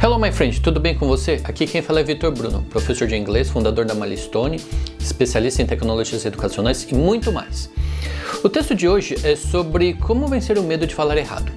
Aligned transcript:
Hello, 0.00 0.16
my 0.16 0.30
friend, 0.30 0.60
tudo 0.60 0.78
bem 0.78 0.94
com 0.94 1.08
você? 1.08 1.40
Aqui 1.42 1.66
quem 1.66 1.82
fala 1.82 1.98
é 1.98 2.04
Vitor 2.04 2.30
Bruno, 2.30 2.62
professor 2.70 3.08
de 3.08 3.16
inglês, 3.16 3.50
fundador 3.50 3.84
da 3.84 3.96
Malistone, 3.96 4.60
especialista 4.96 5.60
em 5.60 5.66
tecnologias 5.66 6.24
educacionais 6.24 6.86
e 6.88 6.94
muito 6.94 7.32
mais. 7.32 7.68
O 8.44 8.48
texto 8.48 8.76
de 8.76 8.88
hoje 8.88 9.16
é 9.24 9.34
sobre 9.34 9.94
como 9.94 10.28
vencer 10.28 10.56
o 10.56 10.62
medo 10.62 10.86
de 10.86 10.94
falar 10.94 11.18
errado. 11.18 11.50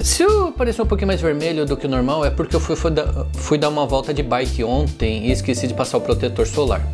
Se 0.00 0.22
eu 0.22 0.52
parecer 0.52 0.80
um 0.80 0.86
pouquinho 0.86 1.08
mais 1.08 1.20
vermelho 1.20 1.66
do 1.66 1.76
que 1.76 1.86
o 1.86 1.90
normal, 1.90 2.24
é 2.24 2.30
porque 2.30 2.54
eu 2.54 2.60
fui, 2.60 2.88
dar, 2.88 3.26
fui 3.34 3.58
dar 3.58 3.68
uma 3.68 3.84
volta 3.84 4.14
de 4.14 4.22
bike 4.22 4.62
ontem 4.62 5.26
e 5.26 5.32
esqueci 5.32 5.66
de 5.66 5.74
passar 5.74 5.98
o 5.98 6.00
protetor 6.00 6.46
solar. 6.46 6.86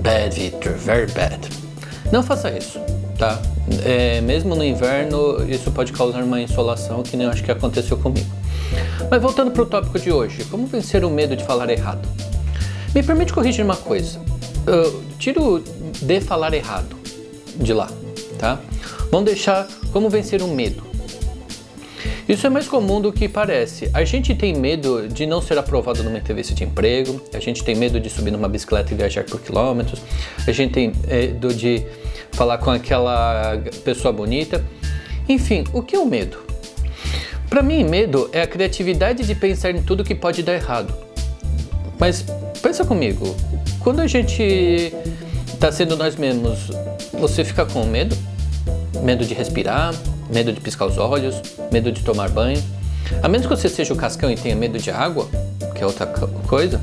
Bad, 0.00 0.38
Victor, 0.38 0.74
very 0.74 1.10
bad. 1.10 1.40
Não 2.12 2.22
faça 2.22 2.56
isso, 2.56 2.78
tá? 3.18 3.42
É, 3.84 4.20
mesmo 4.20 4.54
no 4.54 4.62
inverno, 4.62 5.44
isso 5.50 5.72
pode 5.72 5.92
causar 5.92 6.22
uma 6.22 6.40
insolação 6.40 7.02
que 7.02 7.16
nem 7.16 7.26
acho 7.26 7.42
que 7.42 7.50
aconteceu 7.50 7.96
comigo. 7.96 8.39
Mas 9.10 9.20
voltando 9.20 9.50
para 9.50 9.62
o 9.62 9.66
tópico 9.66 9.98
de 9.98 10.12
hoje, 10.12 10.44
como 10.44 10.66
vencer 10.66 11.04
o 11.04 11.10
medo 11.10 11.36
de 11.36 11.44
falar 11.44 11.68
errado? 11.70 12.08
Me 12.94 13.02
permite 13.02 13.32
corrigir 13.32 13.64
uma 13.64 13.76
coisa. 13.76 14.18
Uh, 14.20 15.02
tiro 15.18 15.62
de 16.02 16.20
falar 16.20 16.52
errado 16.54 16.96
de 17.56 17.72
lá, 17.72 17.88
tá? 18.38 18.60
Vamos 19.10 19.26
deixar 19.26 19.66
como 19.92 20.08
vencer 20.08 20.42
o 20.42 20.48
medo. 20.48 20.90
Isso 22.28 22.46
é 22.46 22.50
mais 22.50 22.68
comum 22.68 23.00
do 23.00 23.12
que 23.12 23.28
parece. 23.28 23.90
A 23.92 24.04
gente 24.04 24.34
tem 24.34 24.54
medo 24.54 25.08
de 25.08 25.26
não 25.26 25.42
ser 25.42 25.58
aprovado 25.58 26.02
numa 26.04 26.18
entrevista 26.18 26.54
de 26.54 26.62
emprego, 26.62 27.20
a 27.34 27.40
gente 27.40 27.64
tem 27.64 27.74
medo 27.74 27.98
de 27.98 28.08
subir 28.08 28.30
numa 28.30 28.48
bicicleta 28.48 28.94
e 28.94 28.96
viajar 28.96 29.24
por 29.24 29.40
quilômetros, 29.40 30.00
a 30.46 30.52
gente 30.52 30.72
tem 30.72 30.92
medo 31.08 31.52
de 31.52 31.84
falar 32.32 32.58
com 32.58 32.70
aquela 32.70 33.60
pessoa 33.84 34.12
bonita. 34.12 34.64
Enfim, 35.28 35.64
o 35.72 35.82
que 35.82 35.96
é 35.96 35.98
o 35.98 36.06
medo? 36.06 36.49
Para 37.50 37.64
mim, 37.64 37.82
medo 37.82 38.30
é 38.32 38.42
a 38.42 38.46
criatividade 38.46 39.26
de 39.26 39.34
pensar 39.34 39.72
em 39.72 39.82
tudo 39.82 40.04
que 40.04 40.14
pode 40.14 40.40
dar 40.40 40.54
errado. 40.54 40.94
Mas 41.98 42.24
pensa 42.62 42.84
comigo, 42.84 43.34
quando 43.80 43.98
a 43.98 44.06
gente 44.06 44.94
está 45.52 45.72
sendo 45.72 45.96
nós 45.96 46.14
mesmos, 46.14 46.70
você 47.12 47.44
fica 47.44 47.66
com 47.66 47.84
medo? 47.84 48.16
Medo 49.02 49.24
de 49.24 49.34
respirar, 49.34 49.92
medo 50.32 50.52
de 50.52 50.60
piscar 50.60 50.86
os 50.86 50.96
olhos, 50.96 51.42
medo 51.72 51.90
de 51.90 52.04
tomar 52.04 52.30
banho. 52.30 52.62
A 53.20 53.26
menos 53.26 53.48
que 53.48 53.56
você 53.56 53.68
seja 53.68 53.92
o 53.92 53.96
cascão 53.96 54.30
e 54.30 54.36
tenha 54.36 54.54
medo 54.54 54.78
de 54.78 54.92
água, 54.92 55.28
que 55.74 55.82
é 55.82 55.86
outra 55.86 56.06
coisa, 56.06 56.80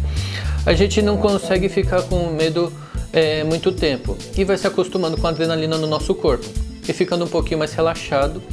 a 0.66 0.73
gente 0.73 1.02
não 1.02 1.16
consegue 1.16 1.70
ficar 1.70 2.02
com 2.02 2.28
medo 2.32 2.73
é, 3.14 3.42
muito 3.45 3.72
tempo 3.72 4.18
e 4.36 4.44
vai 4.44 4.58
se 4.58 4.68
acostumando 4.68 5.16
com 5.16 5.28
a 5.28 5.30
adrenalina 5.30 5.78
no 5.78 5.88
nosso 5.88 6.14
corpo 6.14 6.45
e 6.86 6.92
ficando 6.92 7.23
um 7.23 7.28
pouquinho 7.30 7.58
mais 7.58 7.72
relaxado 7.73 8.44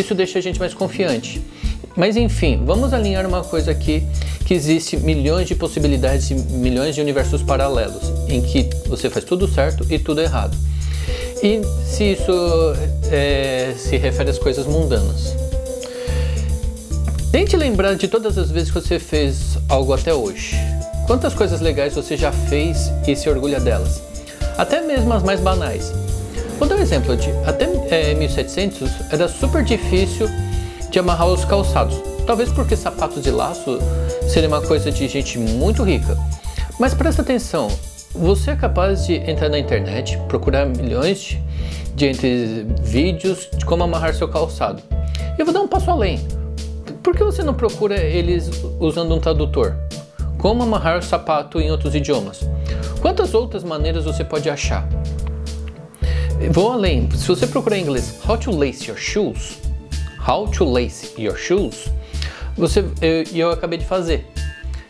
isso 0.00 0.14
deixa 0.14 0.38
a 0.38 0.42
gente 0.42 0.58
mais 0.58 0.74
confiante. 0.74 1.42
Mas 1.96 2.16
enfim, 2.16 2.62
vamos 2.64 2.92
alinhar 2.92 3.26
uma 3.26 3.42
coisa 3.42 3.72
aqui 3.72 4.04
que 4.46 4.54
existe 4.54 4.96
milhões 4.96 5.48
de 5.48 5.54
possibilidades 5.54 6.30
milhões 6.30 6.94
de 6.94 7.00
universos 7.00 7.42
paralelos 7.42 8.12
em 8.28 8.40
que 8.40 8.70
você 8.86 9.10
faz 9.10 9.24
tudo 9.24 9.48
certo 9.48 9.84
e 9.90 9.98
tudo 9.98 10.20
errado. 10.20 10.56
E 11.42 11.60
se 11.84 12.12
isso 12.12 12.32
é, 13.10 13.74
se 13.76 13.96
refere 13.96 14.30
às 14.30 14.38
coisas 14.38 14.66
mundanas. 14.66 15.34
Tente 17.30 17.56
lembrar 17.56 17.94
de 17.94 18.08
todas 18.08 18.38
as 18.38 18.50
vezes 18.50 18.70
que 18.70 18.80
você 18.80 18.98
fez 18.98 19.58
algo 19.68 19.92
até 19.92 20.14
hoje. 20.14 20.56
Quantas 21.06 21.34
coisas 21.34 21.60
legais 21.60 21.94
você 21.94 22.16
já 22.16 22.32
fez 22.32 22.90
e 23.06 23.14
se 23.14 23.28
orgulha 23.28 23.60
delas? 23.60 24.00
Até 24.56 24.80
mesmo 24.80 25.12
as 25.12 25.22
mais 25.22 25.40
banais. 25.40 25.92
Vou 26.58 26.66
dar 26.66 26.74
um 26.74 26.80
exemplo 26.80 27.16
de 27.16 27.30
até 27.46 27.66
é, 27.88 28.14
1700 28.14 28.90
era 29.12 29.28
super 29.28 29.62
difícil 29.62 30.28
de 30.90 30.98
amarrar 30.98 31.28
os 31.28 31.44
calçados. 31.44 31.96
Talvez 32.26 32.50
porque 32.50 32.74
sapatos 32.74 33.22
de 33.22 33.30
laço 33.30 33.78
seria 34.28 34.48
uma 34.48 34.60
coisa 34.60 34.90
de 34.90 35.06
gente 35.06 35.38
muito 35.38 35.84
rica. 35.84 36.18
Mas 36.78 36.94
presta 36.94 37.22
atenção, 37.22 37.68
você 38.12 38.50
é 38.50 38.56
capaz 38.56 39.06
de 39.06 39.14
entrar 39.14 39.48
na 39.48 39.58
internet, 39.58 40.18
procurar 40.26 40.66
milhões 40.66 41.18
de, 41.20 41.40
de 41.94 42.06
entre 42.06 42.66
vídeos 42.82 43.48
de 43.56 43.64
como 43.64 43.84
amarrar 43.84 44.12
seu 44.14 44.28
calçado. 44.28 44.82
Eu 45.38 45.44
vou 45.44 45.54
dar 45.54 45.60
um 45.60 45.68
passo 45.68 45.90
além. 45.92 46.26
Por 47.04 47.14
que 47.14 47.22
você 47.22 47.44
não 47.44 47.54
procura 47.54 47.96
eles 47.96 48.50
usando 48.80 49.14
um 49.14 49.20
tradutor? 49.20 49.76
Como 50.38 50.64
amarrar 50.64 50.98
o 50.98 51.02
sapato 51.02 51.60
em 51.60 51.70
outros 51.70 51.94
idiomas? 51.94 52.40
Quantas 53.00 53.32
outras 53.32 53.62
maneiras 53.62 54.04
você 54.04 54.24
pode 54.24 54.50
achar? 54.50 54.88
Vou 56.50 56.70
além. 56.70 57.10
Se 57.10 57.26
você 57.26 57.46
procurar 57.46 57.76
em 57.78 57.82
inglês 57.82 58.14
How 58.26 58.38
to 58.38 58.56
lace 58.56 58.86
your 58.88 58.96
shoes, 58.96 59.58
How 60.26 60.46
to 60.48 60.64
lace 60.64 61.12
your 61.18 61.36
shoes, 61.36 61.90
você 62.56 62.84
eu, 63.00 63.24
eu 63.34 63.50
acabei 63.50 63.78
de 63.78 63.84
fazer. 63.84 64.26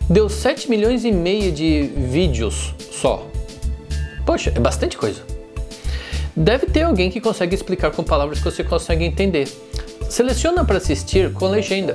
Deu 0.09 0.29
7 0.29 0.71
milhões 0.71 1.05
e 1.05 1.13
meio 1.13 1.53
de 1.53 1.91
vídeos 1.97 2.75
só. 2.91 3.27
Poxa, 4.25 4.53
é 4.55 4.61
bastante 4.61 4.97
coisa. 4.97 5.23
Deve 6.37 6.67
ter 6.67 6.83
alguém 6.83 7.11
que 7.11 7.21
consegue 7.21 7.55
explicar 7.55 7.91
com 7.91 8.05
palavras 8.05 8.39
que 8.39 8.45
você 8.45 8.63
consegue 8.63 9.05
entender. 9.05 9.49
Seleciona 10.09 10.65
para 10.65 10.77
assistir 10.79 11.33
com 11.33 11.49
legenda. 11.49 11.95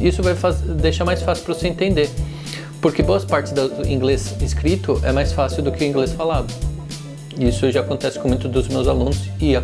Isso 0.00 0.22
vai 0.22 0.34
deixar 0.76 1.04
mais 1.04 1.22
fácil 1.22 1.44
para 1.44 1.54
você 1.54 1.68
entender, 1.68 2.08
porque 2.80 3.02
boas 3.02 3.24
partes 3.24 3.52
do 3.52 3.86
inglês 3.86 4.34
escrito 4.40 5.00
é 5.04 5.12
mais 5.12 5.32
fácil 5.32 5.62
do 5.62 5.70
que 5.70 5.84
o 5.84 5.86
inglês 5.86 6.12
falado. 6.12 6.71
Isso 7.38 7.70
já 7.70 7.80
acontece 7.80 8.18
com 8.18 8.28
muitos 8.28 8.50
dos 8.50 8.68
meus 8.68 8.86
alunos 8.86 9.18
e 9.40 9.54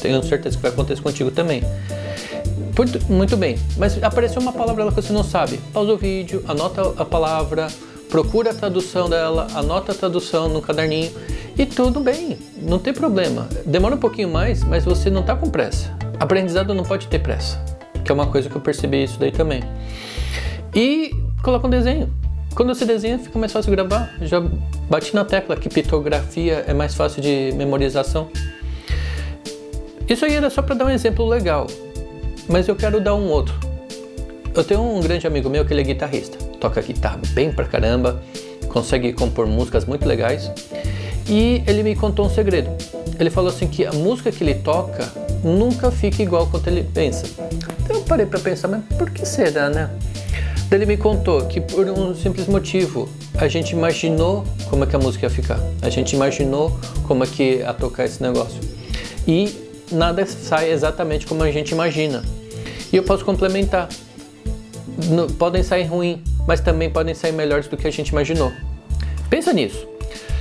tenho 0.00 0.22
certeza 0.22 0.56
que 0.56 0.62
vai 0.62 0.70
acontecer 0.70 1.02
contigo 1.02 1.30
também. 1.30 1.62
Muito 3.08 3.36
bem, 3.36 3.56
mas 3.76 4.02
apareceu 4.02 4.42
uma 4.42 4.52
palavra 4.52 4.88
que 4.88 4.94
você 4.94 5.12
não 5.12 5.22
sabe. 5.22 5.58
Pausa 5.72 5.92
o 5.92 5.96
vídeo, 5.96 6.42
anota 6.48 6.94
a 6.96 7.04
palavra, 7.04 7.68
procura 8.10 8.50
a 8.50 8.54
tradução 8.54 9.08
dela, 9.08 9.46
anota 9.54 9.92
a 9.92 9.94
tradução 9.94 10.48
no 10.48 10.60
caderninho 10.60 11.12
e 11.56 11.64
tudo 11.64 12.00
bem, 12.00 12.36
não 12.60 12.80
tem 12.80 12.92
problema. 12.92 13.48
Demora 13.64 13.94
um 13.94 13.98
pouquinho 13.98 14.28
mais, 14.28 14.64
mas 14.64 14.84
você 14.84 15.08
não 15.08 15.20
está 15.20 15.36
com 15.36 15.50
pressa. 15.50 15.96
Aprendizado 16.18 16.74
não 16.74 16.82
pode 16.84 17.06
ter 17.06 17.20
pressa, 17.20 17.64
que 18.04 18.10
é 18.10 18.14
uma 18.14 18.26
coisa 18.26 18.48
que 18.48 18.56
eu 18.56 18.60
percebi 18.60 19.04
isso 19.04 19.20
daí 19.20 19.30
também. 19.30 19.62
E 20.74 21.10
coloca 21.42 21.66
um 21.66 21.70
desenho. 21.70 22.12
Quando 22.54 22.72
você 22.72 22.84
desenha, 22.84 23.18
fica 23.18 23.36
mais 23.38 23.52
fácil 23.52 23.72
gravar. 23.72 24.14
Já 24.22 24.40
bati 24.88 25.14
na 25.14 25.24
tecla 25.24 25.56
que 25.56 25.68
pitografia 25.68 26.64
é 26.68 26.72
mais 26.72 26.94
fácil 26.94 27.20
de 27.20 27.52
memorização. 27.56 28.28
Isso 30.08 30.24
aí 30.24 30.34
era 30.34 30.48
só 30.50 30.62
para 30.62 30.74
dar 30.74 30.84
um 30.84 30.90
exemplo 30.90 31.26
legal, 31.26 31.66
mas 32.48 32.68
eu 32.68 32.76
quero 32.76 33.00
dar 33.00 33.14
um 33.14 33.28
outro. 33.28 33.54
Eu 34.54 34.62
tenho 34.62 34.80
um 34.82 35.00
grande 35.00 35.26
amigo 35.26 35.50
meu 35.50 35.64
que 35.64 35.72
ele 35.72 35.80
é 35.80 35.84
guitarrista, 35.84 36.38
toca 36.60 36.80
guitarra 36.80 37.18
bem 37.30 37.50
pra 37.50 37.64
caramba, 37.64 38.22
consegue 38.68 39.12
compor 39.12 39.46
músicas 39.46 39.84
muito 39.84 40.06
legais. 40.06 40.50
E 41.26 41.62
ele 41.66 41.82
me 41.82 41.96
contou 41.96 42.26
um 42.26 42.30
segredo. 42.30 42.70
Ele 43.18 43.30
falou 43.30 43.50
assim 43.50 43.66
que 43.66 43.84
a 43.84 43.92
música 43.92 44.30
que 44.30 44.44
ele 44.44 44.54
toca 44.54 45.10
nunca 45.42 45.90
fica 45.90 46.22
igual 46.22 46.46
quanto 46.46 46.68
ele 46.68 46.84
pensa. 46.84 47.26
Então 47.82 47.96
eu 47.96 48.02
parei 48.02 48.26
para 48.26 48.38
pensar, 48.38 48.68
mas 48.68 48.82
por 48.98 49.10
que 49.10 49.26
será, 49.26 49.70
né? 49.70 49.90
Ele 50.74 50.86
me 50.86 50.96
contou 50.96 51.46
que 51.46 51.60
por 51.60 51.88
um 51.88 52.16
simples 52.16 52.48
motivo, 52.48 53.08
a 53.36 53.46
gente 53.46 53.70
imaginou 53.70 54.44
como 54.68 54.82
é 54.82 54.86
que 54.88 54.96
a 54.96 54.98
música 54.98 55.26
ia 55.26 55.30
ficar. 55.30 55.60
A 55.80 55.88
gente 55.88 56.16
imaginou 56.16 56.76
como 57.06 57.22
é 57.22 57.28
que 57.28 57.58
ia 57.58 57.72
tocar 57.72 58.04
esse 58.04 58.20
negócio. 58.20 58.60
E 59.24 59.54
nada 59.92 60.26
sai 60.26 60.72
exatamente 60.72 61.28
como 61.28 61.44
a 61.44 61.50
gente 61.52 61.70
imagina. 61.70 62.24
E 62.92 62.96
eu 62.96 63.04
posso 63.04 63.24
complementar. 63.24 63.88
podem 65.38 65.62
sair 65.62 65.84
ruins, 65.84 66.18
mas 66.44 66.60
também 66.60 66.90
podem 66.90 67.14
sair 67.14 67.32
melhores 67.32 67.68
do 67.68 67.76
que 67.76 67.86
a 67.86 67.92
gente 67.92 68.08
imaginou. 68.08 68.50
Pensa 69.30 69.52
nisso. 69.52 69.86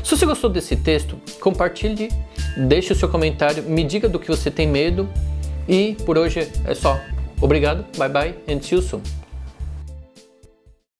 Se 0.04 0.18
você 0.18 0.26
gostou 0.26 0.50
desse 0.50 0.76
texto, 0.76 1.16
compartilhe, 1.40 2.10
deixe 2.58 2.92
o 2.92 2.96
seu 2.96 3.08
comentário, 3.08 3.62
me 3.62 3.84
diga 3.84 4.10
do 4.10 4.20
que 4.20 4.30
você 4.30 4.50
tem 4.50 4.68
medo 4.68 5.08
e 5.68 5.96
por 6.06 6.18
hoje 6.18 6.50
é 6.66 6.74
só. 6.74 7.00
Obrigado, 7.40 7.86
bye 8.00 8.10
bye 8.10 8.36
and 8.50 8.62
see 8.64 8.76
you 8.76 8.82
soon. 8.82 9.23